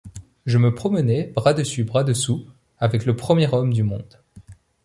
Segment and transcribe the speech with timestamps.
[0.47, 2.47] Je me promenais bras dessus, bras dessous,
[2.79, 4.19] avec le premier homme du monde.